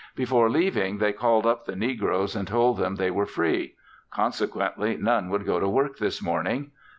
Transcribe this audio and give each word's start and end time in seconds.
Before 0.15 0.49
leaving 0.49 0.97
they 0.97 1.13
called 1.13 1.45
up 1.45 1.65
the 1.67 1.75
negroes 1.75 2.35
and 2.35 2.47
told 2.47 2.77
them 2.79 2.95
they 2.95 3.11
were 3.11 3.27
free; 3.27 3.75
consequently 4.09 4.97
none 4.97 5.29
would 5.29 5.45
go 5.45 5.59
to 5.59 5.69
work 5.69 5.99
this 5.99 6.23
morning. 6.23 6.71